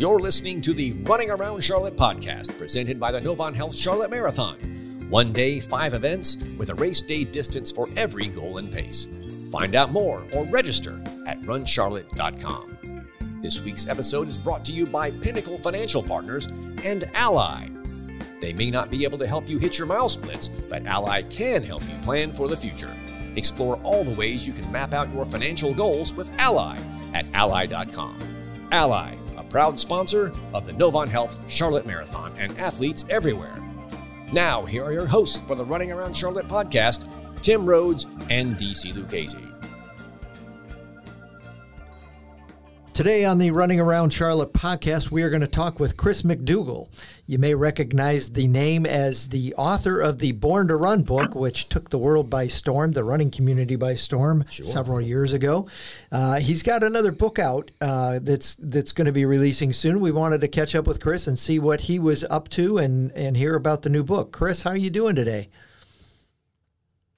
[0.00, 4.56] You're listening to the Running Around Charlotte podcast presented by the Novant Health Charlotte Marathon.
[5.10, 9.06] One day, five events with a race day distance for every goal and pace.
[9.52, 13.10] Find out more or register at runcharlotte.com.
[13.42, 16.46] This week's episode is brought to you by Pinnacle Financial Partners
[16.82, 17.68] and Ally.
[18.40, 21.62] They may not be able to help you hit your mile splits, but Ally can
[21.62, 22.96] help you plan for the future.
[23.36, 26.78] Explore all the ways you can map out your financial goals with Ally
[27.12, 28.16] at ally.com.
[28.72, 29.14] Ally,
[29.50, 33.62] proud sponsor of the Novant Health Charlotte Marathon and athletes everywhere.
[34.32, 37.06] Now, here are your hosts for the Running Around Charlotte podcast,
[37.42, 39.59] Tim Rhodes and DC Lucchese.
[43.00, 46.90] Today on the Running Around Charlotte podcast, we are going to talk with Chris McDougall.
[47.26, 51.70] You may recognize the name as the author of the Born to Run book, which
[51.70, 54.66] took the world by storm, the running community by storm, sure.
[54.66, 55.66] several years ago.
[56.12, 60.00] Uh, he's got another book out uh, that's that's going to be releasing soon.
[60.00, 63.12] We wanted to catch up with Chris and see what he was up to and
[63.12, 64.30] and hear about the new book.
[64.30, 65.48] Chris, how are you doing today?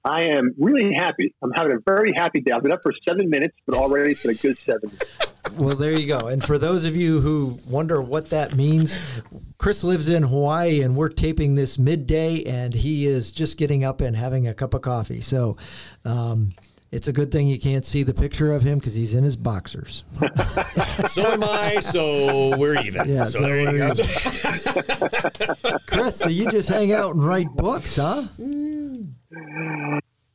[0.05, 1.33] I am really happy.
[1.41, 2.51] I'm having a very happy day.
[2.51, 4.91] I've been up for seven minutes, but already it's been a good seven.
[5.55, 6.27] well, there you go.
[6.27, 8.97] And for those of you who wonder what that means,
[9.57, 14.01] Chris lives in Hawaii, and we're taping this midday, and he is just getting up
[14.01, 15.21] and having a cup of coffee.
[15.21, 15.57] So.
[16.05, 16.49] Um,
[16.93, 19.35] it's a good thing you can't see the picture of him because he's in his
[19.35, 20.03] boxers.
[21.07, 21.79] so am I.
[21.79, 23.09] So we're even.
[23.09, 23.23] Yeah.
[23.23, 23.89] So, so we're even.
[25.87, 28.27] Chris, so you just hang out and write books, huh?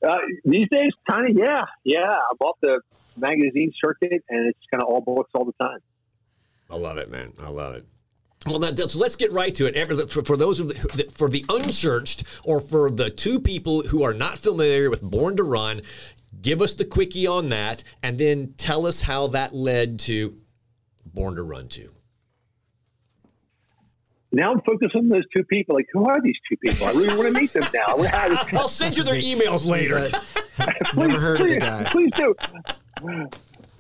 [0.05, 2.17] Uh, these days, kind of, yeah, yeah.
[2.31, 2.81] I'm off the
[3.17, 5.79] magazine circuit, and it's kind of all books all the time.
[6.69, 7.35] I love it, man.
[7.41, 7.85] I love it.
[8.47, 10.11] Well, now, so let's get right to it.
[10.11, 14.15] For, for those of the, for the unchurched, or for the two people who are
[14.15, 15.81] not familiar with Born to Run,
[16.41, 20.37] give us the quickie on that, and then tell us how that led to
[21.05, 21.93] Born to Run to
[24.33, 25.75] now I'm focused on those two people.
[25.75, 26.87] Like, who are these two people?
[26.87, 27.97] I really want to meet them now.
[28.59, 30.09] I'll send you their emails later.
[30.11, 31.85] please, Never heard please, of the guy.
[31.85, 32.35] Please do.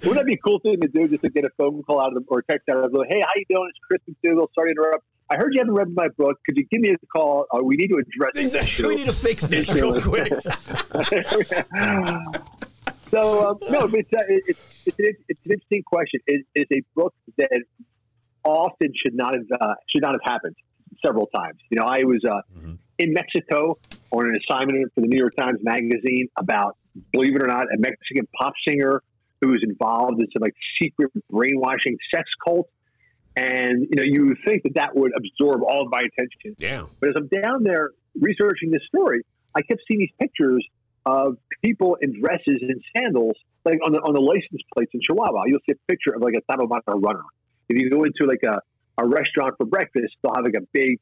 [0.00, 1.09] Wouldn't that be a cool thing to do?
[1.09, 3.03] Just to get a phone call out of them or text out of them.
[3.09, 3.69] Hey, how you doing?
[3.70, 4.47] It's Chris McDougall.
[4.54, 5.04] Sorry to interrupt.
[5.31, 6.38] I heard you haven't read my book.
[6.47, 7.47] Could you give me a call?
[7.53, 8.87] Uh, we need to address exactly.
[8.87, 10.28] We need to fix this real quick.
[13.10, 16.20] so um, no, it's, uh, it's, it's, an, it's an interesting question.
[16.26, 17.50] It, it's a book that
[18.44, 20.56] often should not have uh, should not have happened
[21.04, 21.58] several times.
[21.70, 22.75] You know, I was uh, mm-hmm.
[22.98, 23.78] in Mexico
[24.10, 26.76] on an assignment for the New York Times Magazine about,
[27.12, 29.03] believe it or not, a Mexican pop singer
[29.41, 32.69] who was involved in some like secret brainwashing sex cult.
[33.37, 36.56] And you know, you would think that that would absorb all of my attention.
[36.59, 36.87] Yeah.
[37.00, 37.91] But as I'm down there
[38.21, 39.22] researching this story,
[39.54, 40.66] I kept seeing these pictures
[41.06, 45.44] of people in dresses and sandals, like on the on the license plates in Chihuahua.
[45.47, 47.22] You'll see a picture of like a Tarahumara runner
[47.69, 48.60] if you go into like a,
[49.00, 50.99] a restaurant for breakfast, they'll have like a big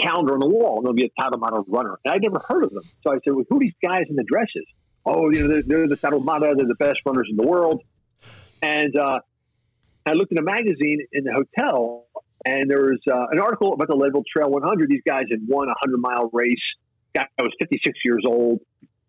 [0.00, 1.98] calendar on the wall and there'll be a Tarahumara runner.
[2.04, 2.84] And I'd never heard of them.
[3.06, 4.66] So I said, well, who are these guys in the dresses?
[5.08, 6.56] Oh, you know, they're, they're the Tarahumara.
[6.56, 7.82] They're the best runners in the world.
[8.62, 9.20] And uh,
[10.06, 12.06] I looked in a magazine in the hotel
[12.44, 14.88] and there was uh, an article about the Leadville Trail 100.
[14.88, 16.56] These guys had won a 100 mile race.
[17.14, 18.60] Guy was 56 years old.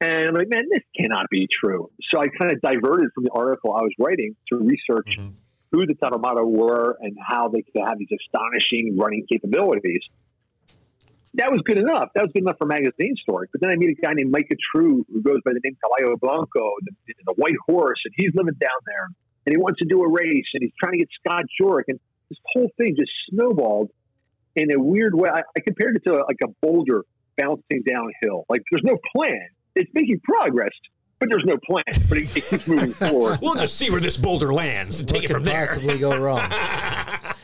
[0.01, 1.91] And I'm like, man, this cannot be true.
[2.09, 5.29] So I kind of diverted from the article I was writing to research mm-hmm
[5.71, 10.01] who the Tarahumara were and how they could have these astonishing running capabilities.
[11.35, 12.09] That was good enough.
[12.15, 13.47] That was good enough for magazine story.
[13.51, 16.17] But then I meet a guy named Micah True who goes by the name Caballo
[16.17, 19.05] Blanco, the, the white horse, and he's living down there.
[19.45, 21.83] And he wants to do a race, and he's trying to get Scott Jurek.
[21.87, 23.89] And this whole thing just snowballed
[24.55, 25.29] in a weird way.
[25.29, 27.03] I, I compared it to a, like a boulder
[27.37, 28.45] bouncing downhill.
[28.49, 29.47] Like there's no plan.
[29.75, 30.71] It's making progress,
[31.19, 31.83] but there's no plan.
[32.07, 33.39] But it, it keeps moving forward.
[33.41, 35.67] we'll just see where this boulder lands and take it from there.
[35.67, 36.51] Possibly go wrong.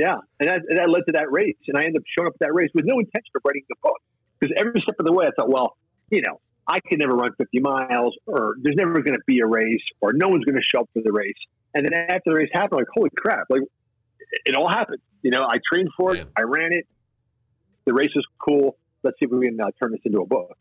[0.00, 2.34] yeah, and that, and that led to that race, and I ended up showing up
[2.34, 4.00] at that race with no intention of writing the book
[4.38, 5.76] because every step of the way I thought, well,
[6.08, 9.46] you know, I can never run 50 miles, or there's never going to be a
[9.46, 11.34] race, or no one's going to show up for the race.
[11.74, 13.46] And then after the race happened, like, holy crap!
[13.50, 13.62] Like,
[14.46, 15.02] it all happened.
[15.22, 16.24] You know, I trained for it, yeah.
[16.36, 16.86] I ran it.
[17.84, 18.78] The race was cool.
[19.02, 20.56] Let's see if we can uh, turn this into a book.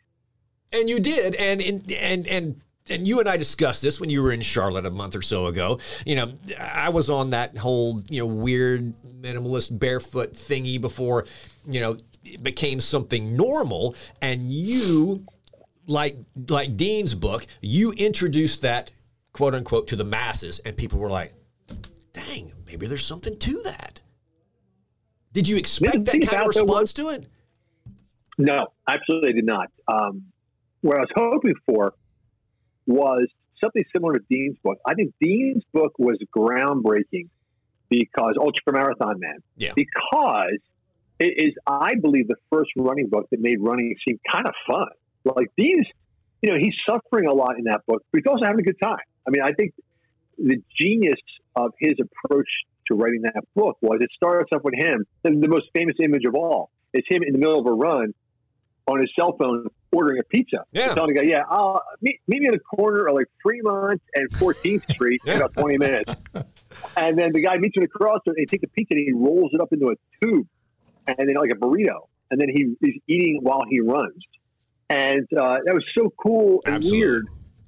[0.73, 4.31] And you did, and and and and you and I discussed this when you were
[4.31, 5.79] in Charlotte a month or so ago.
[6.05, 11.25] You know, I was on that whole you know weird minimalist barefoot thingy before
[11.69, 15.25] you know it became something normal, and you
[15.87, 16.17] like
[16.49, 18.91] like Dean's book, you introduced that
[19.33, 21.33] quote unquote to the masses, and people were like,
[22.13, 24.01] "Dang, maybe there's something to that."
[25.31, 27.27] Did you expect that kind of response to it?
[28.39, 29.69] No, absolutely did not.
[29.87, 30.23] Um,
[30.81, 31.93] what I was hoping for
[32.89, 33.27] was
[33.61, 34.79] something similar to Dean's book.
[34.85, 37.29] I think Dean's book was groundbreaking
[37.87, 39.37] because oh, ultra marathon man.
[39.55, 39.73] Yeah.
[39.75, 40.59] Because
[41.19, 44.87] it is, I believe, the first running book that made running seem kind of fun.
[45.23, 45.87] Like Dean's,
[46.41, 48.79] you know, he's suffering a lot in that book, but he's also having a good
[48.81, 48.97] time.
[49.27, 49.73] I mean, I think
[50.37, 51.19] the genius
[51.55, 52.47] of his approach
[52.87, 55.05] to writing that book was it starts off with him.
[55.23, 58.13] The, the most famous image of all is him in the middle of a run
[58.89, 60.65] on his cell phone ordering a pizza.
[60.71, 60.93] Yeah.
[60.93, 64.29] Telling the guy, yeah, I'll meet, meet me in the corner of like Fremont and
[64.31, 66.13] 14th Street in about 20 minutes.
[66.97, 69.51] And then the guy meets him across and he takes a pizza and he rolls
[69.53, 70.47] it up into a tube
[71.07, 72.07] and then like a burrito.
[72.31, 74.23] And then he is eating while he runs.
[74.89, 76.99] And uh, that was so cool and Absolutely.
[76.99, 77.27] weird.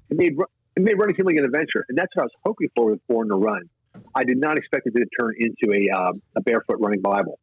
[0.09, 0.33] It made,
[0.75, 1.85] it made running seem like an adventure.
[1.87, 3.69] And that's what I was hoping for with Born to Run.
[4.15, 7.39] I did not expect it to turn into a, um, a barefoot running Bible.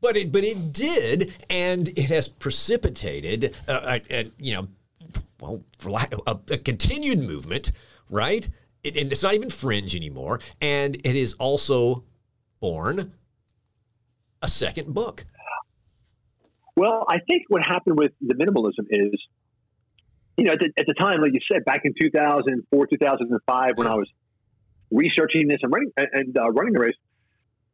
[0.00, 4.68] But it, but it did, and it has precipitated, uh, a, a, you know,
[5.40, 7.72] well, for lack of a, a continued movement,
[8.08, 8.48] right?
[8.84, 12.04] It, and it's not even fringe anymore, and it is also
[12.60, 13.12] born
[14.40, 15.24] a second book.
[16.76, 19.20] Well, I think what happened with the minimalism is,
[20.36, 23.86] you know, at the, at the time, like you said, back in 2004, 2005, when
[23.88, 24.08] I was
[24.92, 26.94] researching this and running and uh, running the race,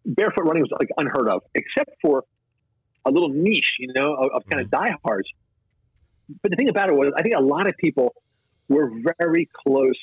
[0.05, 2.25] barefoot running was like unheard of, except for
[3.07, 5.29] a little niche, you know, of, of kind of diehards.
[6.43, 8.15] But the thing about it was, I think a lot of people
[8.69, 8.91] were
[9.21, 9.95] very close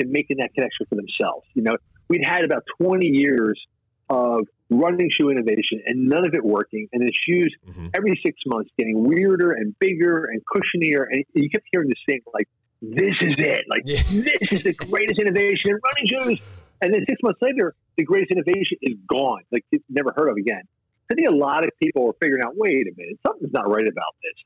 [0.00, 1.46] to making that connection for themselves.
[1.54, 1.76] You know,
[2.08, 3.60] we'd had about 20 years
[4.08, 6.88] of running shoe innovation and none of it working.
[6.92, 7.90] And the shoes Mhm.
[7.94, 11.06] every six months getting weirder and bigger and cushionier.
[11.10, 12.48] And you kept hearing this thing like,
[12.82, 13.64] this is it.
[13.68, 14.02] Like, Yeah.
[14.10, 16.06] this is the greatest innovation in running
[16.38, 16.42] shoes.
[16.80, 19.42] And then six months later, the greatest innovation is gone.
[19.52, 20.62] Like, it's never heard of again.
[21.10, 23.86] I think a lot of people were figuring out, wait a minute, something's not right
[23.86, 24.44] about this.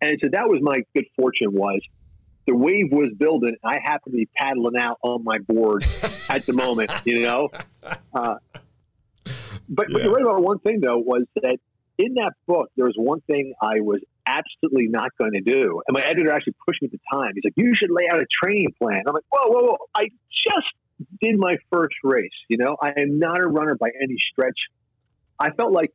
[0.00, 1.80] And so that was my good fortune was
[2.46, 3.54] the wave was building.
[3.64, 5.84] I happened to be paddling out on my board
[6.28, 7.50] at the moment, you know?
[8.12, 8.34] Uh,
[9.24, 9.30] but,
[9.68, 9.98] but Yeah.
[10.04, 11.58] you're right about one thing, though, was that
[11.98, 15.82] in that book, there was one thing I was absolutely not going to do.
[15.86, 17.32] And my editor actually pushed me at the time.
[17.34, 19.02] He's like, you should lay out a training plan.
[19.06, 19.76] I'm like, whoa, whoa, whoa.
[19.94, 20.66] I just
[21.20, 22.30] did my first race.
[22.48, 24.58] You know, I am not a runner by any stretch.
[25.38, 25.92] I felt like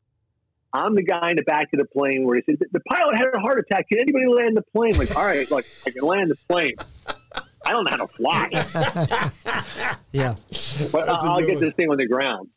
[0.74, 3.28] I'm the guy in the back of the plane where he said, the pilot had
[3.34, 3.88] a heart attack.
[3.90, 4.98] Can anybody land the plane?
[4.98, 6.76] Like, all right, look, I can land the plane.
[7.66, 9.32] I don't know how to fly.
[10.14, 10.36] Yeah.
[10.92, 12.50] but a I'll get this thing on the ground.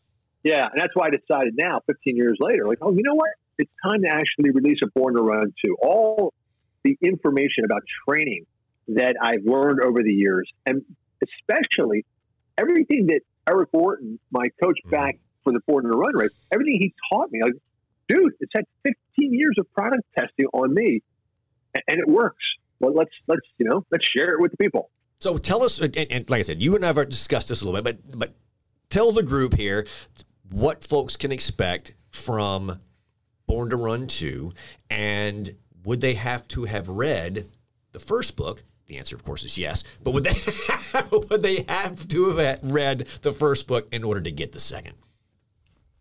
[0.42, 3.30] Yeah, and that's why I decided now, 15 years later, like, oh, you know what?
[3.58, 5.76] It's time to actually release a Born to Run 2.
[5.82, 6.32] All
[6.84, 8.46] the information about training
[8.88, 10.82] that I've learned over the years, and
[11.22, 12.06] especially
[12.60, 14.90] everything that Eric Orton, my coach Mm-hmm.
[14.90, 17.54] back for the Born to Run race, everything he taught me, like,
[18.08, 21.02] dude, it's had 15 years of product testing on me,
[21.74, 22.44] and it works.
[22.78, 24.90] Well, let's let's you know let's share it with the people.
[25.18, 27.64] So tell us, and, and like I said, you and I have discussed this a
[27.66, 28.34] little bit, but but
[28.88, 29.86] tell the group here
[30.50, 32.80] what folks can expect from
[33.46, 34.52] Born to Run 2,
[34.88, 35.50] and
[35.84, 37.46] would they have to have read
[37.92, 38.62] the first book?
[38.90, 39.84] The answer, of course, is yes.
[40.02, 40.32] But would they
[41.12, 44.94] would they have to have read the first book in order to get the second?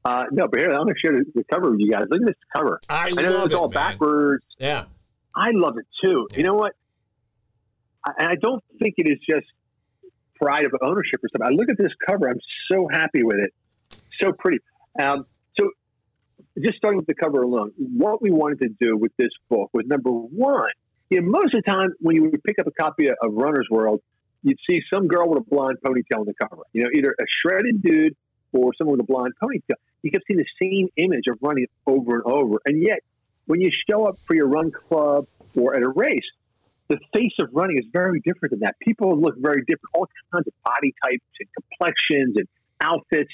[0.04, 2.06] Uh, no, but here I'm going to share the, the cover with you guys.
[2.10, 2.80] Look at this cover.
[2.90, 3.74] I, I know love it's it, all man.
[3.74, 4.44] backwards.
[4.58, 4.86] Yeah,
[5.36, 6.26] I love it too.
[6.32, 6.38] Yeah.
[6.38, 6.74] You know what?
[8.04, 9.46] I, and I don't think it is just
[10.42, 11.46] pride of ownership or something.
[11.46, 12.28] I look at this cover.
[12.28, 12.40] I'm
[12.72, 13.54] so happy with it.
[14.20, 14.62] So pretty.
[15.00, 15.28] Um,
[15.60, 15.70] so
[16.60, 19.86] just starting with the cover alone, what we wanted to do with this book was
[19.86, 20.72] number one.
[21.10, 23.34] You know, most of the time when you would pick up a copy of, of
[23.34, 24.02] Runner's World,
[24.44, 26.64] you'd see some girl with a blonde ponytail on the cover.
[26.74, 28.16] You know, either a shredded dude
[28.54, 29.76] or someone with a blonde ponytail.
[30.02, 32.58] You kept seeing the same image of running over and over.
[32.66, 33.00] And yet,
[33.48, 35.26] when you show up for your run club
[35.56, 36.26] or at a race,
[36.88, 38.76] the face of running is very different than that.
[38.80, 42.48] People look very different, all kinds of body types and complexions and
[42.82, 43.32] outfits.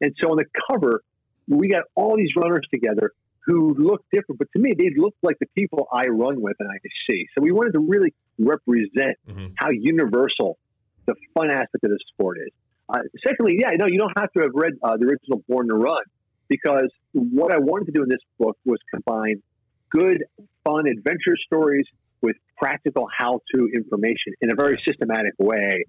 [0.00, 1.02] And so on the cover,
[1.46, 3.12] we got all these runners together
[3.48, 6.68] who look different, but to me, they look like the people I run with and
[6.68, 6.76] I
[7.10, 7.26] see.
[7.34, 9.54] So we wanted to really represent Mhm.
[9.56, 10.58] how universal
[11.06, 12.52] the fun aspect of the sport is.
[12.90, 15.74] Uh, secondly, yeah, no, you don't have to have read uh, the original Born to
[15.74, 16.04] Run
[16.48, 19.42] because what I wanted to do in this book was combine
[19.90, 20.22] good,
[20.64, 21.86] fun adventure stories
[22.20, 25.84] with practical how-to information in a very systematic way.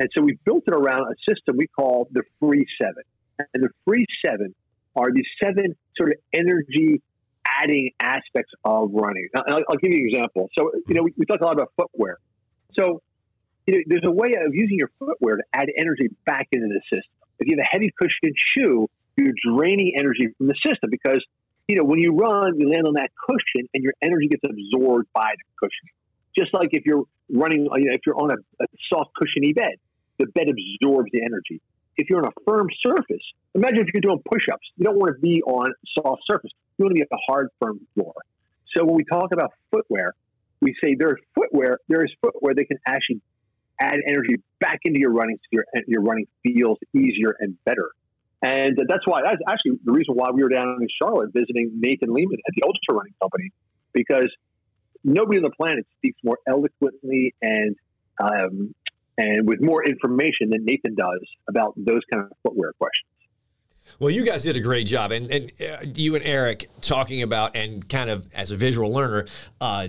[0.00, 3.02] And so we built it around a system we call the Free Seven.
[3.52, 4.54] And the Free Seven
[4.96, 7.00] are these seven sort of energy
[7.60, 9.28] adding aspects of running.
[9.34, 10.48] I'll, I'll give you an example.
[10.58, 12.18] So, you know, we, we talk a lot about footwear.
[12.78, 13.02] So,
[13.66, 16.80] you know, there's a way of using your footwear to add energy back into the
[16.84, 17.12] system.
[17.38, 21.24] If you have a heavy cushioned shoe, you're draining energy from the system because,
[21.68, 25.08] you know, when you run, you land on that cushion and your energy gets absorbed
[25.12, 25.88] by the cushion.
[26.36, 29.74] Just like if you're running, you know, if you're on a, a soft cushiony bed,
[30.18, 31.60] the bed absorbs the energy.
[31.96, 33.22] If you're on a firm surface,
[33.54, 34.66] imagine if you're doing push-ups.
[34.76, 36.50] You don't want to be on soft surface.
[36.78, 38.14] You want to be on a hard, firm floor.
[38.74, 40.14] So when we talk about footwear,
[40.60, 41.78] we say there is footwear.
[41.88, 43.20] There is footwear that can actually
[43.80, 47.90] add energy back into your running so your, your running feels easier and better.
[48.42, 52.08] And that's why that's actually the reason why we were down in Charlotte visiting Nathan
[52.08, 53.50] Leehman at the Ultra Running Company
[53.92, 54.28] because
[55.04, 57.76] nobody on the planet speaks more eloquently and
[58.20, 58.74] um,
[59.22, 63.08] and with more information than Nathan does about those kind of footwear questions.
[63.98, 67.56] Well, you guys did a great job, and, and uh, you and Eric talking about
[67.56, 69.26] and kind of as a visual learner,
[69.60, 69.88] uh,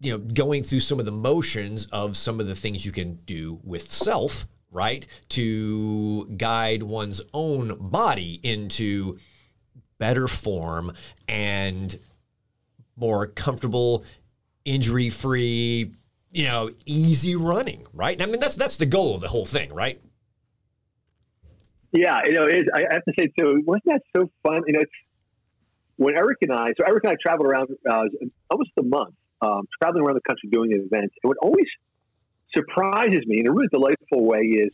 [0.00, 3.14] you know, going through some of the motions of some of the things you can
[3.24, 9.18] do with self, right, to guide one's own body into
[9.98, 10.92] better form
[11.28, 11.98] and
[12.96, 14.04] more comfortable,
[14.64, 15.92] injury free,
[16.36, 18.20] you know, easy running, right?
[18.20, 19.98] I mean, that's that's the goal of the whole thing, right?
[21.92, 24.60] Yeah, you know, it, I have to say too, wasn't that so fun?
[24.66, 24.84] You know,
[25.96, 28.04] when Eric and I, so Eric and I traveled around uh,
[28.50, 31.14] almost a month, um, traveling around the country doing events.
[31.22, 31.64] And what always
[32.54, 34.68] surprises me in a really delightful way is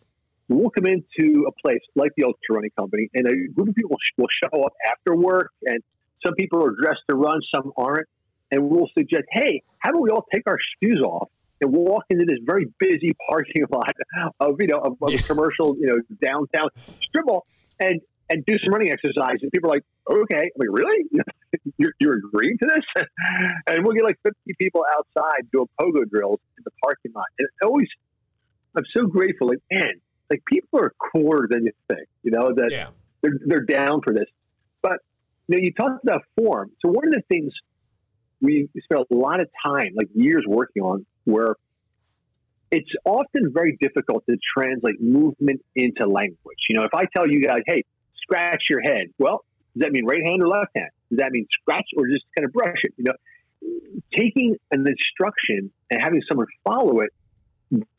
[0.49, 3.97] we'll come into a place like the Ultra Running Company, and a group of people
[4.19, 5.79] will show up after work, and
[6.27, 8.09] some people are dressed to run, some aren't,
[8.51, 11.29] and we'll suggest, hey, how about we all take our shoes off
[11.63, 13.93] and walk into this very busy parking lot
[14.41, 16.69] of you know of, of a commercial you know downtown
[17.01, 17.47] strip mall
[17.81, 18.01] and
[18.33, 19.37] and do some running exercise.
[19.43, 21.05] And people are like, okay, I'm like, really?
[21.77, 23.07] you're, you're agreeing to this?
[23.67, 27.27] and we'll get like 50 people outside doing pogo drills in the parking lot.
[27.39, 27.89] And it always,
[28.75, 29.49] I'm so grateful.
[29.49, 30.01] Like, man,
[30.31, 32.87] like people are cooler than you think, you know, that yeah.
[33.21, 34.27] they're, they're down for this.
[34.81, 34.99] But,
[35.49, 36.71] you know, you talked about form.
[36.81, 37.53] So one of the things
[38.41, 41.57] we spent a lot of time, like years working on, where
[42.71, 46.59] it's often very difficult to translate movement into language.
[46.69, 47.85] You know, if I tell you guys, hey,
[48.23, 49.09] scratch your head.
[49.19, 50.91] Well, does that mean right hand or left hand?
[51.11, 52.95] Does that mean scratch or just kind of brush it?
[52.97, 53.15] You know,
[54.17, 57.11] taking an instruction and having someone follow it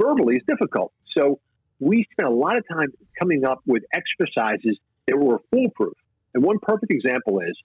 [0.02, 0.92] verbally is difficult.
[1.18, 1.40] So
[1.80, 4.78] we spent a lot of time coming up with exercises
[5.08, 5.94] that were foolproof.
[6.34, 7.56] And one perfect example is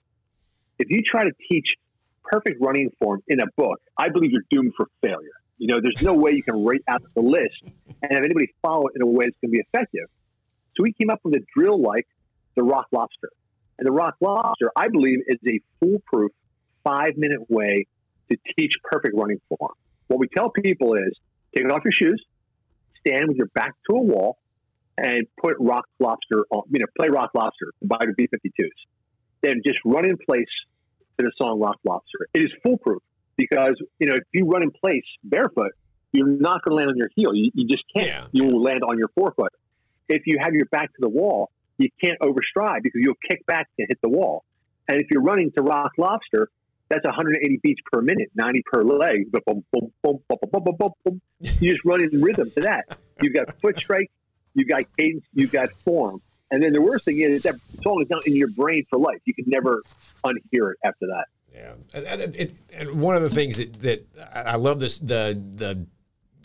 [0.77, 1.75] if you try to teach
[2.23, 5.39] perfect running form in a book, I believe you're doomed for failure.
[5.59, 7.61] You know, there's no way you can write out the list
[8.01, 10.07] and have anybody follow it in a way that's going to be effective.
[10.75, 12.07] So we came up with a drill like
[12.55, 13.29] the rock lobster.
[13.77, 16.31] And the rock lobster, I believe, is a foolproof
[16.83, 17.87] five minute way
[18.31, 19.73] to teach perfect running form.
[20.07, 21.13] What we tell people is
[21.55, 22.23] take off your shoes,
[23.05, 24.37] stand with your back to a wall,
[24.97, 28.69] and put rock lobster on, you know, play rock lobster by the B 52s.
[29.41, 30.47] Then just run in place
[31.17, 32.27] to the song Rock Lobster.
[32.33, 33.01] It is foolproof
[33.39, 35.71] because, you know, if you run in place barefoot,
[36.11, 37.33] you're not going to land on your heel.
[37.33, 38.07] You, you just can't.
[38.07, 38.25] Yeah.
[38.33, 39.53] You will land on your forefoot.
[40.09, 43.69] If you have your back to the wall, you can't overstride because you'll kick back
[43.79, 44.43] to hit the wall.
[44.89, 46.49] And if you're running to rock lobster,
[46.89, 49.31] that's 180 beats per minute, 90 per leg.
[49.31, 52.97] Boom, boom, boom, you just run in rhythm to that.
[53.21, 54.11] You've got foot strike,
[54.53, 56.19] you've got cadence, you've got form.
[56.51, 59.21] And then the worst thing is that song is not in your brain for life.
[59.23, 59.83] You can never
[60.25, 61.25] unhear it after that.
[61.59, 65.85] Yeah, and, and, and one of the things that, that I love this the the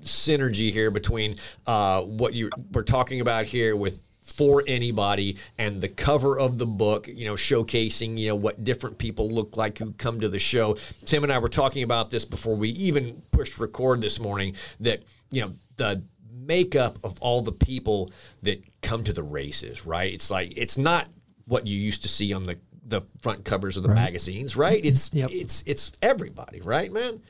[0.02, 5.88] synergy here between uh, what you we're talking about here with for anybody and the
[5.88, 9.92] cover of the book you know showcasing you know what different people look like who
[9.92, 10.76] come to the show.
[11.04, 15.02] Tim and i were talking about this before we even pushed record this morning that
[15.30, 16.02] you know the
[16.32, 18.10] makeup of all the people
[18.42, 20.12] that come to the races right?
[20.12, 21.08] It's like it's not
[21.46, 23.96] what you used to see on the the front covers of the right.
[23.96, 24.88] magazines right mm-hmm.
[24.88, 25.30] it's yep.
[25.32, 27.20] it's it's everybody right man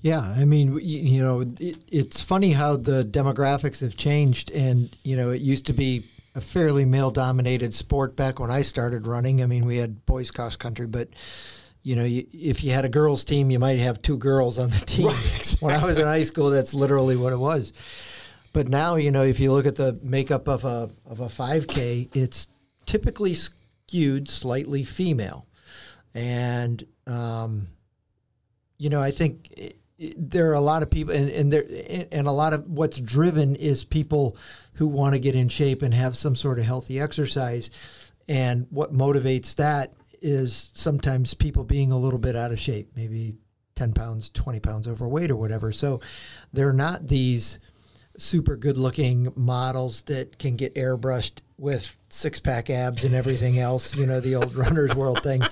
[0.00, 5.16] yeah, I mean, you know, it, it's funny how the demographics have changed, and you
[5.16, 6.04] know, it used to be
[6.34, 9.42] a fairly male-dominated sport back when I started running.
[9.42, 11.08] I mean, we had boys cross country, but
[11.82, 14.70] you know, you, if you had a girls' team, you might have two girls on
[14.70, 15.06] the team.
[15.06, 15.66] Right, exactly.
[15.66, 17.72] When I was in high school, that's literally what it was.
[18.52, 22.14] But now, you know, if you look at the makeup of a of a 5K,
[22.14, 22.48] it's
[22.86, 23.34] typically
[23.88, 25.46] skewed slightly female,
[26.14, 27.68] and um,
[28.76, 31.64] you know, I think there are a lot of people, and, and there
[32.12, 34.36] and a lot of what's driven is people
[34.74, 37.70] who want to get in shape and have some sort of healthy exercise,
[38.28, 43.36] and what motivates that is sometimes people being a little bit out of shape, maybe
[43.74, 45.72] ten pounds, twenty pounds overweight, or whatever.
[45.72, 46.00] So
[46.52, 47.58] they're not these
[48.18, 53.94] super good looking models that can get airbrushed with six pack abs and everything else,
[53.94, 55.42] you know, the old runner's world thing.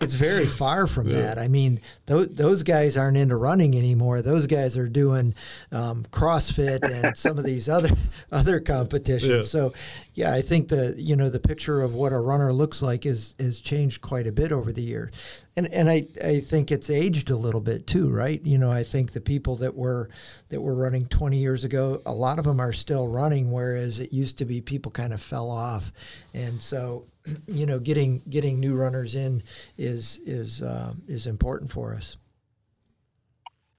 [0.00, 1.20] it's very far from yeah.
[1.20, 1.38] that.
[1.38, 4.22] I mean, those those guys aren't into running anymore.
[4.22, 5.34] Those guys are doing
[5.70, 7.90] um, CrossFit and some of these other
[8.32, 9.30] other competitions.
[9.30, 9.42] Yeah.
[9.42, 9.72] So,
[10.14, 13.34] yeah, I think the you know the picture of what a runner looks like is
[13.38, 15.12] has changed quite a bit over the year,
[15.56, 18.40] and and I, I think it's aged a little bit too, right?
[18.44, 20.08] You know, I think the people that were
[20.48, 24.12] that were running 20 years ago, a lot of them are still running, whereas it
[24.12, 25.92] used to be people kind of fell off,
[26.34, 27.06] and so
[27.46, 29.42] you know, getting getting new runners in
[29.76, 32.16] is is uh, is important for us.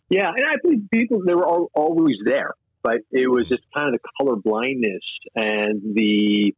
[0.10, 3.94] Yeah, and I believe people they were all, always there, but it was just kind
[3.94, 5.04] of the color blindness
[5.36, 6.54] and the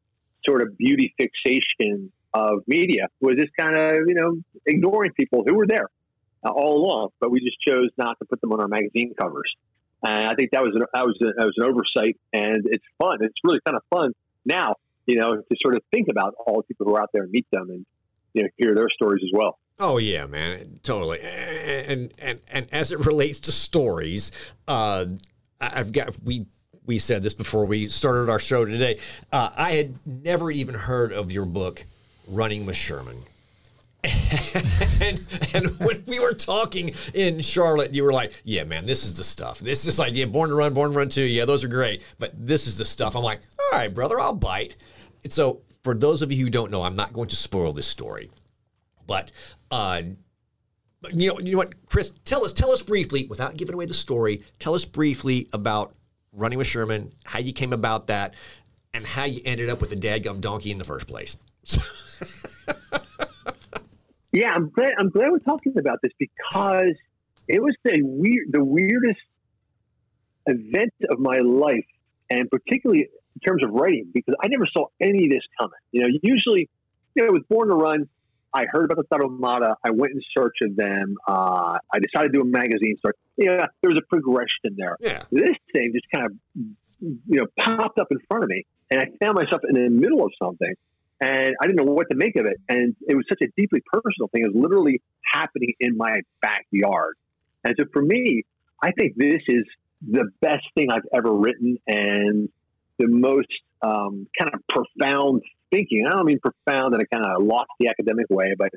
[0.45, 5.55] sort of beauty fixation of media was just kind of you know ignoring people who
[5.55, 5.89] were there
[6.43, 9.51] uh, all along, but we just chose not to put them on our magazine covers.
[10.05, 12.83] And I think that was an, that was a, that was an oversight, and it's
[12.97, 13.19] fun.
[13.21, 14.11] It's really kind of fun
[14.45, 17.23] now you know, to sort of think about all the people who are out there
[17.23, 17.85] and meet them and
[18.33, 19.59] you know hear their stories as well.
[19.79, 21.19] Oh yeah, man, totally.
[21.21, 24.31] And and and as it relates to stories,
[24.67, 25.05] uh,
[25.59, 26.45] I've got we
[26.85, 28.99] we said this before we started our show today.
[29.31, 31.85] Uh, I had never even heard of your book,
[32.27, 33.17] Running with Sherman.
[35.01, 35.21] and,
[35.53, 39.23] and when we were talking in Charlotte, you were like, "Yeah, man, this is the
[39.23, 39.59] stuff.
[39.59, 41.23] This is like, yeah, Born to Run, Born to Run Two.
[41.23, 44.33] Yeah, those are great, but this is the stuff." I'm like, "All right, brother, I'll
[44.33, 44.75] bite."
[45.29, 48.29] So for those of you who don't know, I'm not going to spoil this story,
[49.05, 49.31] but
[49.71, 50.01] uh,
[51.11, 53.93] you know, you know what, Chris, tell us, tell us briefly, without giving away the
[53.93, 55.95] story, tell us briefly about
[56.31, 58.33] running with Sherman, how you came about that,
[58.93, 61.37] and how you ended up with a dadgum donkey in the first place.
[64.31, 64.91] yeah, I'm glad.
[64.97, 66.95] I'm glad we're talking about this because
[67.47, 69.19] it was the weird, the weirdest
[70.45, 71.85] event of my life,
[72.29, 73.07] and particularly
[73.43, 75.79] terms of writing because I never saw any of this coming.
[75.91, 76.69] You know, usually,
[77.15, 78.09] you know, was born to run.
[78.53, 79.75] I heard about the Tarahumara.
[79.83, 81.15] I went in search of them.
[81.27, 83.17] Uh, I decided to do a magazine start.
[83.35, 84.97] Yeah, there was a progression there.
[84.99, 85.23] Yeah.
[85.31, 86.33] This thing just kind of,
[87.01, 90.23] you know, popped up in front of me, and I found myself in the middle
[90.23, 90.73] of something,
[91.19, 92.57] and I didn't know what to make of it.
[92.69, 94.43] And it was such a deeply personal thing.
[94.43, 97.15] It was literally happening in my backyard.
[97.63, 98.43] And so for me,
[98.83, 99.63] I think this is
[100.07, 102.49] the best thing I've ever written, and
[102.99, 103.47] the most
[103.81, 106.05] um, kind of profound thinking.
[106.07, 108.69] I don't mean profound in a kind of lofty academic way, but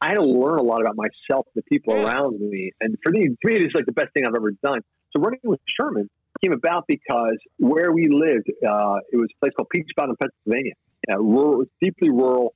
[0.00, 3.10] I had to learn a lot about myself, and the people around me, and for
[3.10, 4.80] me, me, it's like the best thing I've ever done.
[5.12, 6.10] So running with Sherman
[6.42, 10.74] came about because where we lived, uh, it was a place called Peach Bottom, Pennsylvania,
[11.10, 12.54] uh, rural, deeply rural,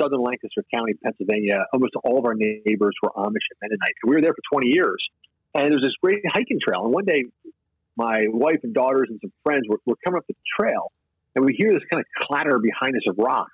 [0.00, 1.64] southern Lancaster County, Pennsylvania.
[1.72, 3.98] Almost all of our neighbors were Amish and Mennonites.
[4.04, 4.98] We were there for 20 years,
[5.54, 6.84] and there was this great hiking trail.
[6.84, 7.24] And one day,
[7.96, 10.92] my wife and daughters and some friends were, were coming up the trail,
[11.34, 13.50] and we hear this kind of clatter behind us of rocks.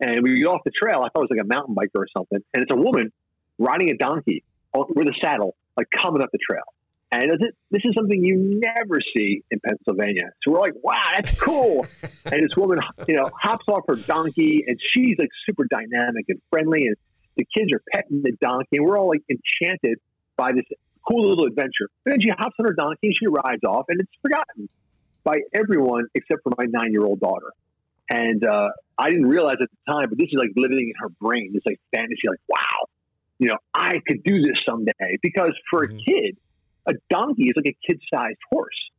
[0.00, 0.98] And we get off the trail.
[0.98, 2.38] I thought it was like a mountain biker or something.
[2.52, 3.12] And it's a woman
[3.58, 4.42] riding a donkey
[4.74, 6.64] with a saddle, like coming up the trail.
[7.12, 7.30] And
[7.70, 10.30] this is something you never see in Pennsylvania.
[10.42, 11.86] So we're like, wow, that's cool.
[12.24, 16.40] and this woman, you know, hops off her donkey and she's like super dynamic and
[16.50, 16.86] friendly.
[16.86, 16.96] And
[17.36, 18.78] the kids are petting the donkey.
[18.78, 19.98] And we're all like enchanted
[20.36, 20.64] by this
[21.08, 21.88] cool little adventure.
[22.04, 24.68] And then she hops on her donkey and she rides off, and it's forgotten
[25.24, 27.52] by everyone except for my nine year old daughter.
[28.10, 31.08] And uh, I didn't realize at the time, but this is like living in her
[31.20, 31.52] brain.
[31.54, 32.86] It's like fantasy, like, wow,
[33.38, 35.18] you know, I could do this someday.
[35.22, 35.96] Because for mm-hmm.
[35.96, 36.36] a kid,
[36.86, 38.90] a donkey is like a kid sized horse.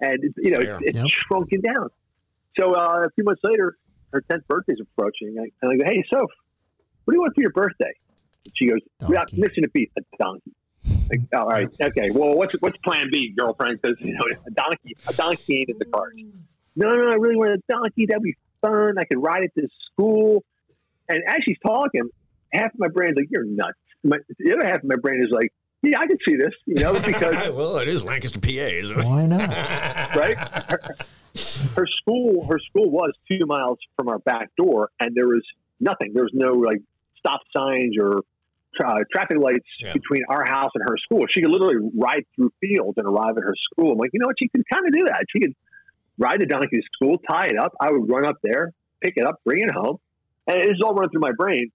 [0.00, 1.06] And, you know, it's, it's yep.
[1.08, 1.88] shrunken down.
[2.58, 3.76] So uh, a few months later,
[4.12, 5.36] her 10th birthday is approaching.
[5.36, 6.30] And I, go, hey, Soph,
[7.04, 7.92] what do you want for your birthday?
[8.44, 10.52] And she goes, without missing a beat, a donkey.
[11.10, 12.10] Like, all right, okay.
[12.10, 13.80] Well, what's what's Plan B, girlfriend?
[13.82, 16.16] Because you know, a donkey, a donkey ain't in the cards.
[16.76, 18.06] No, no, I really want a donkey.
[18.06, 18.96] That'd be fun.
[18.98, 20.44] I could ride it to school.
[21.08, 22.08] And as she's talking,
[22.52, 25.30] half of my brain's like, "You're nuts." My, the other half of my brain is
[25.30, 28.86] like, "Yeah, I could see this." You know, because well, it is Lancaster, PA.
[28.86, 29.08] So.
[29.08, 29.48] Why not?
[30.14, 30.38] right.
[30.38, 30.80] Her,
[31.74, 35.42] her school, her school was two miles from our back door, and there was
[35.80, 36.12] nothing.
[36.14, 36.82] There was no like
[37.18, 38.22] stop signs or
[38.84, 39.92] uh, traffic lights yeah.
[39.92, 41.26] between our house and her school.
[41.30, 43.92] She could literally ride through fields and arrive at her school.
[43.92, 44.36] I'm like, you know what?
[44.38, 45.24] She could kind of do that.
[45.30, 45.54] She could
[46.18, 47.72] ride the donkey to school, tie it up.
[47.80, 49.98] I would run up there, pick it up, bring it home.
[50.46, 51.70] And this is all running through my brain.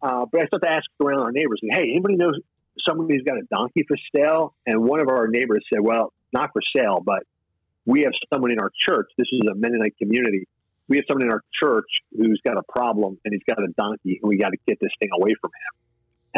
[0.00, 2.38] Uh, but I started to ask around our neighbors, hey, anybody knows
[2.86, 4.54] somebody who's got a donkey for sale?
[4.66, 7.24] And one of our neighbors said, well, not for sale, but
[7.84, 9.06] we have someone in our church.
[9.16, 10.46] This is a Mennonite community.
[10.88, 14.20] We have someone in our church who's got a problem and he's got a donkey,
[14.22, 15.87] and we got to get this thing away from him.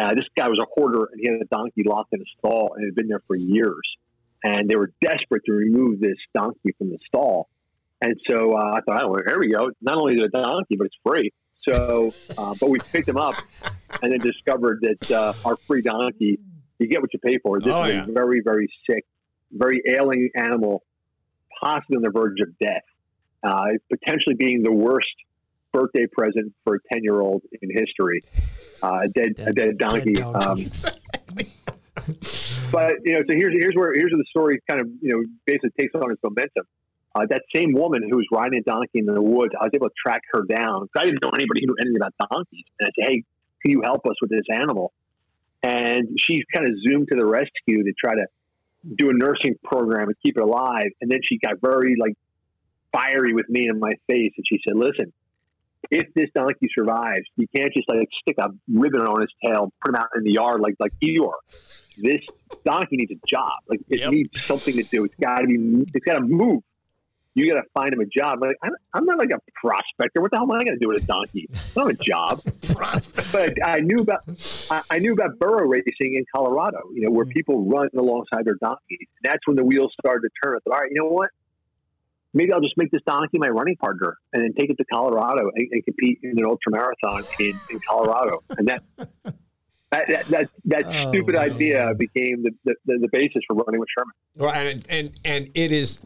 [0.01, 2.73] Uh, this guy was a hoarder and he had a donkey locked in a stall
[2.75, 3.81] and had been there for years.
[4.43, 7.47] And they were desperate to remove this donkey from the stall.
[8.01, 9.69] And so uh, I thought, oh, here we go.
[9.81, 11.31] Not only is it a donkey, but it's free.
[11.69, 13.35] So, uh, but we picked him up
[14.01, 16.39] and then discovered that uh, our free donkey,
[16.79, 17.59] you get what you pay for.
[17.59, 18.03] This Oh, is yeah.
[18.07, 19.05] a very, very sick,
[19.51, 20.81] very ailing animal,
[21.61, 22.81] possibly on the verge of death,
[23.43, 25.05] uh, potentially being the worst
[25.71, 28.21] birthday present for a 10 year old in history.
[28.83, 30.13] Uh, a dead, a dead donkey.
[30.13, 30.45] Dead donkey.
[30.45, 31.47] Um, Exactly.
[32.71, 35.23] but you know, so here's here's where here's where the story kind of you know
[35.45, 36.65] basically takes on its momentum.
[37.13, 39.89] Uh, that same woman who was riding a donkey in the woods, I was able
[39.89, 42.63] to track her down because I didn't know anybody who knew anything about donkeys.
[42.79, 43.23] And I said, "Hey,
[43.61, 44.93] can you help us with this animal?"
[45.61, 48.25] And she kind of zoomed to the rescue to try to
[48.95, 50.89] do a nursing program and keep it alive.
[51.01, 52.15] And then she got very like
[52.93, 55.11] fiery with me in my face, and she said, "Listen,
[55.89, 59.89] if this donkey survives, you can't just like stick a ribbon on his tail, put
[59.89, 61.33] him out in the yard like like Eeyore.
[61.97, 62.21] This
[62.65, 63.51] donkey needs a job.
[63.67, 64.11] Like it Yep.
[64.11, 65.05] needs something to do.
[65.05, 65.85] It's got to be.
[65.93, 66.63] It's got to move.
[67.33, 68.41] You got to find him a job.
[68.41, 70.21] Like I'm, I'm not like a prospector.
[70.21, 71.49] What the hell am I going to do with a donkey?
[71.75, 72.41] Not a job.
[73.31, 74.21] but I knew about
[74.69, 76.79] I, I knew about burro racing in Colorado.
[76.93, 77.31] You know where hmm.
[77.31, 79.07] people run alongside their donkeys.
[79.23, 80.57] That's when the wheels started to turn.
[80.57, 81.29] I thought, all right, you know what?
[82.33, 85.49] Maybe I'll just make this donkey my running partner, and then take it to Colorado
[85.53, 88.39] and, and compete in an ultra marathon in, in Colorado.
[88.57, 88.83] And that
[89.91, 91.43] that that that, that Oh, stupid man.
[91.43, 94.13] idea became the, the, the, the basis for running with Sherman.
[94.37, 96.01] Well, and and and it is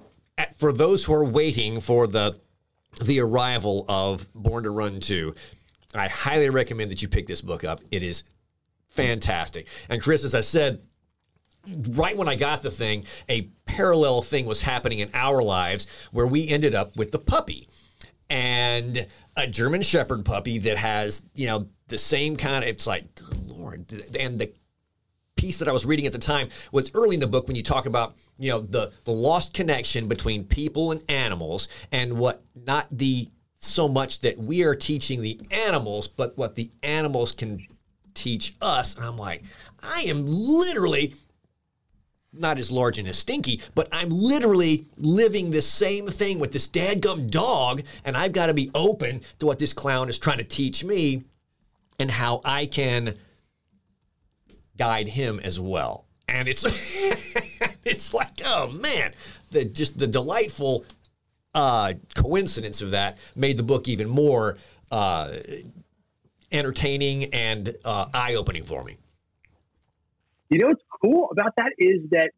[0.58, 2.40] for those who are waiting for the
[3.04, 5.36] the arrival of Born to Run 2.
[5.96, 7.82] I highly recommend that you pick this book up.
[7.92, 8.24] It is
[8.88, 9.68] fantastic.
[9.90, 10.82] And Chris, as I said,
[11.92, 16.28] right when I got the thing, a parallel thing was happening in our lives where
[16.28, 17.68] we ended up with the puppy
[18.30, 23.14] and a German Shepherd puppy that has, you know, the same kind of, it's like,
[23.16, 23.92] good Lord.
[24.20, 24.52] And the
[25.36, 27.64] piece that I was reading at the time was early in the book when you
[27.64, 32.88] talk about, you know, the, the lost connection between people and animals and what not
[32.92, 37.66] the so much that we are teaching the animals, but what the animals can
[38.14, 38.96] teach us.
[38.96, 39.44] And I'm like,
[39.84, 41.16] I am literally
[42.38, 46.68] not as large and as stinky, but I'm literally living the same thing with this
[46.68, 50.44] dadgum dog, and I've got to be open to what this clown is trying to
[50.44, 51.24] teach me
[52.00, 53.16] and how I can
[54.78, 56.06] guide him as well.
[56.28, 56.66] And it's
[57.86, 59.14] it's like, oh man,
[59.52, 60.86] the just the delightful
[61.54, 64.58] uh, coincidence of that made the book even more
[64.92, 65.38] uh,
[66.52, 68.98] entertaining and uh, eye opening for me.
[70.50, 72.32] You know what's cool about that is that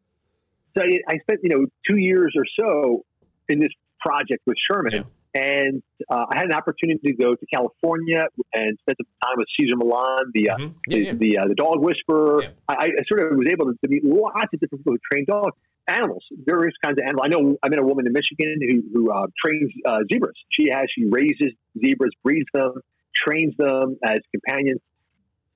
[0.77, 3.03] so I- spent you know two years or so
[3.49, 3.69] in this
[4.05, 5.41] project with Sherman, Yeah.
[5.41, 9.47] and uh, I had an opportunity to go to California and spend some time with
[9.59, 10.73] Cesar Millan, the uh, Mhm.
[10.87, 11.13] Yeah, the, yeah.
[11.13, 12.43] the, uh, the dog whisperer.
[12.69, 15.25] I, I sort of was able to, to meet lots of different people who train
[15.25, 15.55] dogs,
[15.87, 17.23] animals, various kinds of animals.
[17.25, 20.35] I know I met a woman in Michigan who, who uh, trains uh, zebras.
[20.51, 21.53] She has she raises
[21.83, 22.73] zebras, breeds them,
[23.15, 24.81] trains them as companions.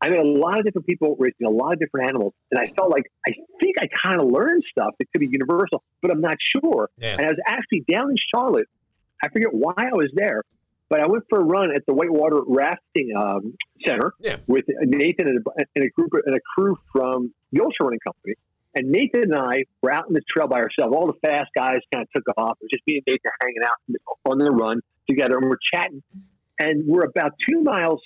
[0.01, 2.65] I met a lot of different people raising a lot of different animals, and I
[2.73, 6.21] felt like I think I kind of learned stuff that could be universal, but I'm
[6.21, 6.89] not sure.
[6.97, 7.17] Yeah.
[7.17, 8.67] And I was actually down in Charlotte.
[9.23, 10.41] I forget why I was there,
[10.89, 13.53] but I went for a run at the Whitewater Rafting um,
[13.85, 14.37] Center Yeah.
[14.47, 18.33] with Nathan and a, and a group and a crew from the Ultra Running Company.
[18.73, 20.95] And Nathan and I were out in the trail by ourselves.
[20.95, 22.57] All the fast guys kind of took off.
[22.61, 26.01] It was just me and Nathan hanging out on the run together, and we're chatting.
[26.57, 28.01] And we're about two miles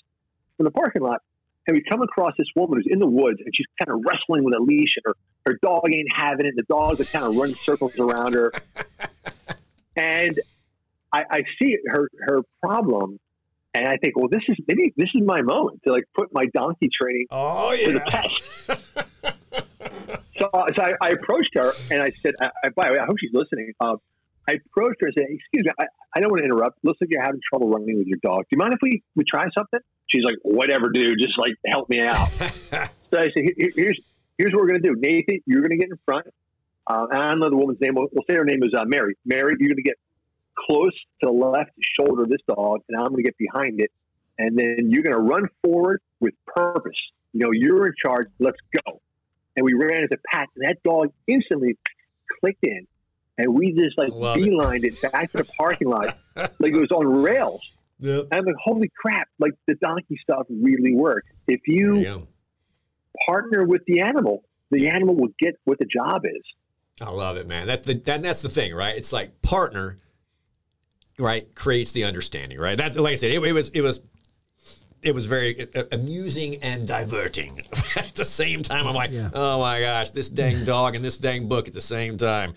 [0.58, 1.22] from the parking lot,
[1.68, 4.44] and we come across this woman who's in the woods, and she's kind of wrestling
[4.44, 5.16] with a leash, and her,
[5.48, 6.50] her dog ain't having it.
[6.50, 8.52] And The dogs are kind of running circles around her.
[9.98, 10.38] And
[11.14, 13.18] I, I see her her problem,
[13.74, 16.48] and I think, well, this is maybe this is my moment to like put my
[16.54, 18.66] donkey training Oh to the test.
[20.38, 23.06] so, so I, I approached her and I said, I, I, by the way, I
[23.06, 23.72] hope she's listening.
[23.80, 23.98] Um,
[24.48, 26.78] I approached her and said, "Excuse me, I, I don't want to interrupt.
[26.84, 28.42] Looks like you're having trouble running with your dog.
[28.44, 31.18] Do you mind if we, we try something?" She's like, "Whatever, dude.
[31.20, 34.00] Just like help me out." so I said, "Here- "Here's
[34.38, 34.96] here's what we're gonna do.
[34.98, 36.28] Nathan, you're gonna get in front.
[36.88, 37.96] Uh, and I don't know the woman's name.
[37.96, 39.16] We'll, we'll say her name is uh, Mary.
[39.26, 39.98] Mary, you're gonna get
[40.58, 43.92] close to the left shoulder of this dog, and I'm gonna get behind it,
[44.38, 46.98] and then you're gonna run forward with purpose.
[47.34, 48.28] You know, you're in charge.
[48.40, 49.02] Let's go."
[49.58, 51.78] And we ran as a pack, and that dog instantly
[52.42, 52.86] clicked in,
[53.38, 54.44] and we just like Love it.
[54.44, 57.62] beelined it back to the parking lot like it was on rails.
[58.00, 58.26] Yep.
[58.32, 61.28] And I'm like, holy crap, like the donkey stuff really works.
[61.48, 62.28] If you you
[63.26, 66.42] partner with the animal, the animal will get what the job is.
[67.02, 67.68] I love it, man.
[67.68, 68.96] That's the that, that's the thing, right?
[68.96, 69.98] It's like partner,
[71.18, 71.54] right?
[71.56, 72.78] Creates the understanding, right?
[72.78, 74.02] That's like I said, it, it was it was
[75.02, 77.60] it was very uh, amusing and diverting
[77.96, 78.88] at the same time.
[78.88, 79.30] I'm like, Yeah.
[79.34, 82.54] oh my gosh, this dang dog and this dang book at the same time.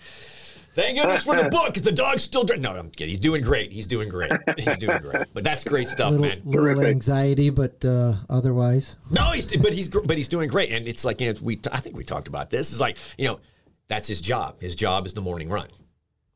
[0.81, 2.43] Thank goodness for the book because the dog's still.
[2.43, 3.09] Dr- no, I'm kidding.
[3.09, 3.71] He's doing great.
[3.71, 4.31] He's doing great.
[4.57, 5.27] He's doing great.
[5.33, 6.41] But that's great stuff, little, man.
[6.45, 6.85] little Terrific.
[6.87, 11.19] anxiety, but uh, otherwise, No, he's but he's but he's doing great, and it's like
[11.21, 12.71] you know we I think we talked about this.
[12.71, 13.39] It's like you know
[13.87, 14.61] that's his job.
[14.61, 15.67] His job is the morning run,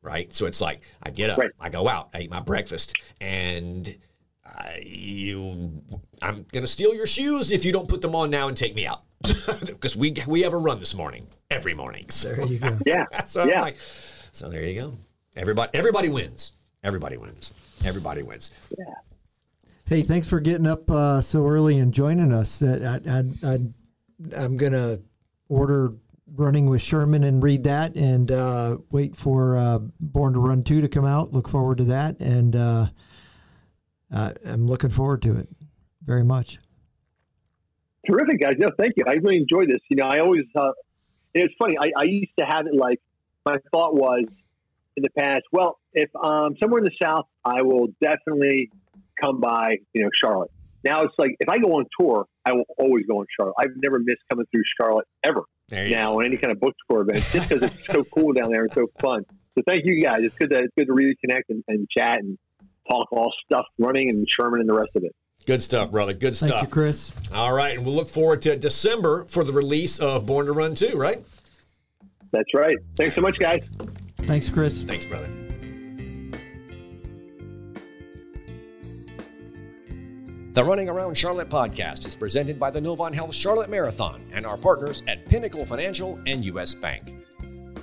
[0.02, 0.32] right?
[0.34, 1.50] So it's like I get up, Right.
[1.60, 3.96] I go out, I eat my breakfast, and
[4.44, 5.80] I, you,
[6.20, 8.86] I'm gonna steal your shoes if you don't put them on now and take me
[8.86, 9.04] out
[9.66, 12.10] because we we have a run this morning every morning.
[12.10, 12.78] So, there you go.
[12.84, 13.06] Yeah.
[13.24, 13.62] so I'm yeah.
[13.62, 13.78] like,
[14.34, 14.98] so there you go.
[15.36, 16.52] Everybody everybody wins.
[16.82, 17.54] Everybody wins.
[17.84, 18.50] Everybody wins.
[18.76, 18.84] Yeah.
[19.86, 22.58] Hey, thanks for getting up uh, so early and joining us.
[22.58, 24.98] That I, I, I, I'm gonna
[25.48, 25.94] order
[26.36, 30.80] Running with Sherman and read that, and uh, wait for uh, Born to Run two
[30.80, 31.32] to come out.
[31.32, 32.86] Look forward to that, and uh,
[34.12, 35.48] uh, I'm looking forward to it
[36.04, 36.58] very much.
[38.06, 38.54] Terrific, guys.
[38.58, 39.04] No, thank you.
[39.06, 39.80] I really enjoy this.
[39.88, 40.72] You know, I always, uh,
[41.34, 43.00] it's funny, I, I used to have it like,
[43.44, 44.24] my thought was
[44.96, 48.70] in the past, well, if um, somewhere in the South, I will definitely
[49.20, 50.50] come by, you know, Charlotte.
[50.84, 53.54] Now it's like, if I go on tour, I will always go on Charlotte.
[53.58, 56.74] I've never missed coming through Charlotte ever There you now on any kind of book
[56.88, 59.24] tour event, just because it's so cool down there and so fun.
[59.54, 60.22] So thank you guys.
[60.22, 62.38] It's good to, it's good to reconnect and, and chat and
[62.88, 65.14] talk all stuff running and Sherman and the rest of it.
[65.46, 66.14] Good stuff, brother.
[66.14, 66.62] Good Thank stuff.
[66.62, 67.12] you, Chris.
[67.34, 70.74] All right, and we'll look forward to December for the release of Born to Run
[70.74, 71.22] 2, right?
[72.34, 72.76] That's right.
[72.96, 73.70] Thanks so much, guys.
[74.22, 74.82] Thanks, Chris.
[74.82, 75.28] Thanks, brother.
[80.52, 84.56] The Running Around Charlotte podcast is presented by the Novant Health Charlotte Marathon and our
[84.56, 86.74] partners at Pinnacle Financial and U.S.
[86.74, 87.24] Bank.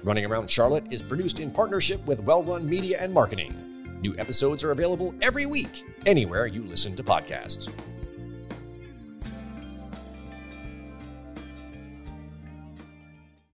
[0.04, 3.56] Running Around Charlotte is produced in partnership with Well Run Media and Marketing.
[4.02, 7.70] New episodes are available every week, anywhere you listen to podcasts.